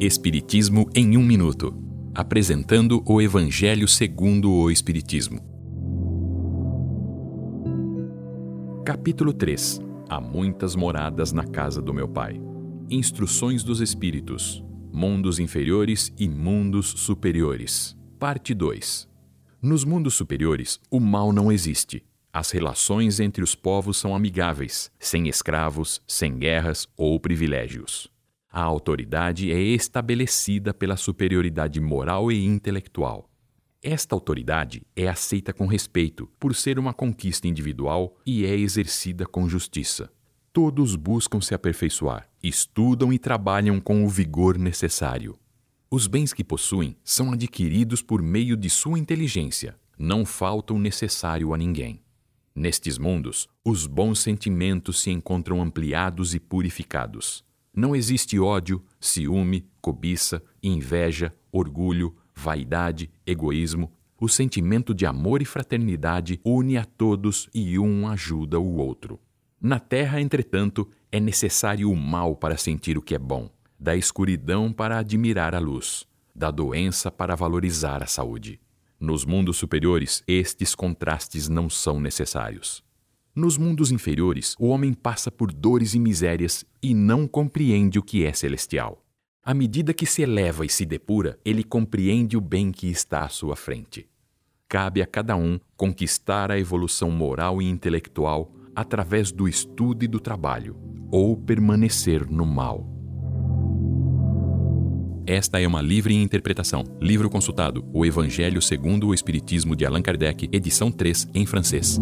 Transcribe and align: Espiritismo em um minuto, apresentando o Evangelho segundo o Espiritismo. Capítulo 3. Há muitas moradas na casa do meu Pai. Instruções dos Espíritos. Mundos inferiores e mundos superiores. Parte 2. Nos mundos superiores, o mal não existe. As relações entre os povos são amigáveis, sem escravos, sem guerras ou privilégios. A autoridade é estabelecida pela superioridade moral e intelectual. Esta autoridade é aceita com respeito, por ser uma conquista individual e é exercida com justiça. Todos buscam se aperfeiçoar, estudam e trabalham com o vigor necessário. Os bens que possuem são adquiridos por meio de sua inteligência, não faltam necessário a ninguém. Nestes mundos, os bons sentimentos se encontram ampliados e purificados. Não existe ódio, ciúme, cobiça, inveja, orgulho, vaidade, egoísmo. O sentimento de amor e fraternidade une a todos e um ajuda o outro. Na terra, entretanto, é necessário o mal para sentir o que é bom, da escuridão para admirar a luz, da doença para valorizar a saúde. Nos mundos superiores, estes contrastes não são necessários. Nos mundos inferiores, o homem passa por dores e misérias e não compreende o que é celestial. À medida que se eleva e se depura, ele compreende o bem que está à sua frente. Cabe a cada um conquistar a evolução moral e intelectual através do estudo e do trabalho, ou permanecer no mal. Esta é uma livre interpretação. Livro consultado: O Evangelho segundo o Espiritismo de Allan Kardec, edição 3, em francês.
Espiritismo 0.00 0.90
em 0.92 1.16
um 1.16 1.22
minuto, 1.22 1.72
apresentando 2.12 3.00
o 3.06 3.22
Evangelho 3.22 3.86
segundo 3.86 4.50
o 4.50 4.68
Espiritismo. 4.68 5.38
Capítulo 8.84 9.32
3. 9.32 9.80
Há 10.08 10.20
muitas 10.20 10.74
moradas 10.74 11.32
na 11.32 11.44
casa 11.44 11.80
do 11.80 11.94
meu 11.94 12.08
Pai. 12.08 12.40
Instruções 12.90 13.62
dos 13.62 13.80
Espíritos. 13.80 14.64
Mundos 14.92 15.38
inferiores 15.38 16.12
e 16.18 16.28
mundos 16.28 16.88
superiores. 16.96 17.96
Parte 18.18 18.52
2. 18.52 19.08
Nos 19.62 19.84
mundos 19.84 20.14
superiores, 20.14 20.80
o 20.90 20.98
mal 20.98 21.32
não 21.32 21.52
existe. 21.52 22.04
As 22.32 22.50
relações 22.50 23.20
entre 23.20 23.44
os 23.44 23.54
povos 23.54 23.96
são 23.96 24.14
amigáveis, 24.14 24.90
sem 24.98 25.28
escravos, 25.28 26.02
sem 26.04 26.36
guerras 26.36 26.88
ou 26.96 27.18
privilégios. 27.20 28.12
A 28.56 28.62
autoridade 28.62 29.50
é 29.50 29.60
estabelecida 29.60 30.72
pela 30.72 30.96
superioridade 30.96 31.80
moral 31.80 32.30
e 32.30 32.44
intelectual. 32.44 33.28
Esta 33.82 34.14
autoridade 34.14 34.86
é 34.94 35.08
aceita 35.08 35.52
com 35.52 35.66
respeito, 35.66 36.30
por 36.38 36.54
ser 36.54 36.78
uma 36.78 36.94
conquista 36.94 37.48
individual 37.48 38.16
e 38.24 38.46
é 38.46 38.54
exercida 38.54 39.26
com 39.26 39.48
justiça. 39.48 40.08
Todos 40.52 40.94
buscam 40.94 41.40
se 41.40 41.52
aperfeiçoar, 41.52 42.28
estudam 42.40 43.12
e 43.12 43.18
trabalham 43.18 43.80
com 43.80 44.04
o 44.04 44.08
vigor 44.08 44.56
necessário. 44.56 45.36
Os 45.90 46.06
bens 46.06 46.32
que 46.32 46.44
possuem 46.44 46.96
são 47.02 47.32
adquiridos 47.32 48.02
por 48.02 48.22
meio 48.22 48.56
de 48.56 48.70
sua 48.70 49.00
inteligência, 49.00 49.76
não 49.98 50.24
faltam 50.24 50.78
necessário 50.78 51.52
a 51.52 51.58
ninguém. 51.58 52.00
Nestes 52.54 52.98
mundos, 52.98 53.48
os 53.64 53.88
bons 53.88 54.20
sentimentos 54.20 55.00
se 55.00 55.10
encontram 55.10 55.60
ampliados 55.60 56.36
e 56.36 56.38
purificados. 56.38 57.44
Não 57.74 57.96
existe 57.96 58.38
ódio, 58.38 58.84
ciúme, 59.00 59.66
cobiça, 59.80 60.40
inveja, 60.62 61.32
orgulho, 61.50 62.14
vaidade, 62.32 63.10
egoísmo. 63.26 63.92
O 64.20 64.28
sentimento 64.28 64.94
de 64.94 65.04
amor 65.04 65.42
e 65.42 65.44
fraternidade 65.44 66.40
une 66.44 66.78
a 66.78 66.84
todos 66.84 67.48
e 67.52 67.78
um 67.78 68.06
ajuda 68.06 68.60
o 68.60 68.76
outro. 68.76 69.20
Na 69.60 69.80
terra, 69.80 70.20
entretanto, 70.20 70.88
é 71.10 71.18
necessário 71.18 71.90
o 71.90 71.96
mal 71.96 72.36
para 72.36 72.56
sentir 72.56 72.96
o 72.96 73.02
que 73.02 73.14
é 73.14 73.18
bom, 73.18 73.50
da 73.78 73.96
escuridão 73.96 74.72
para 74.72 74.98
admirar 74.98 75.54
a 75.54 75.58
luz, 75.58 76.06
da 76.34 76.50
doença 76.50 77.10
para 77.10 77.34
valorizar 77.34 78.02
a 78.02 78.06
saúde. 78.06 78.60
Nos 79.00 79.24
mundos 79.24 79.56
superiores, 79.56 80.22
estes 80.28 80.74
contrastes 80.74 81.48
não 81.48 81.68
são 81.68 82.00
necessários. 82.00 82.84
Nos 83.34 83.58
mundos 83.58 83.90
inferiores, 83.90 84.54
o 84.60 84.68
homem 84.68 84.92
passa 84.92 85.28
por 85.28 85.52
dores 85.52 85.92
e 85.92 85.98
misérias 85.98 86.64
e 86.80 86.94
não 86.94 87.26
compreende 87.26 87.98
o 87.98 88.02
que 88.02 88.24
é 88.24 88.32
celestial. 88.32 89.02
À 89.42 89.52
medida 89.52 89.92
que 89.92 90.06
se 90.06 90.22
eleva 90.22 90.64
e 90.64 90.68
se 90.68 90.86
depura, 90.86 91.36
ele 91.44 91.64
compreende 91.64 92.36
o 92.36 92.40
bem 92.40 92.70
que 92.70 92.86
está 92.86 93.24
à 93.24 93.28
sua 93.28 93.56
frente. 93.56 94.08
Cabe 94.68 95.02
a 95.02 95.06
cada 95.06 95.34
um 95.34 95.58
conquistar 95.76 96.52
a 96.52 96.58
evolução 96.60 97.10
moral 97.10 97.60
e 97.60 97.68
intelectual 97.68 98.54
através 98.74 99.32
do 99.32 99.48
estudo 99.48 100.04
e 100.04 100.08
do 100.08 100.20
trabalho, 100.20 100.76
ou 101.10 101.36
permanecer 101.36 102.30
no 102.30 102.46
mal. 102.46 102.88
Esta 105.26 105.60
é 105.60 105.66
uma 105.66 105.82
livre 105.82 106.14
interpretação. 106.14 106.84
Livro 107.00 107.28
consultado: 107.28 107.84
O 107.92 108.06
Evangelho 108.06 108.62
segundo 108.62 109.08
o 109.08 109.14
Espiritismo 109.14 109.74
de 109.74 109.84
Allan 109.84 110.02
Kardec, 110.02 110.48
edição 110.52 110.92
3, 110.92 111.30
em 111.34 111.44
francês. 111.44 112.00